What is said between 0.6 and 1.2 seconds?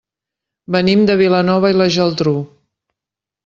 Venim de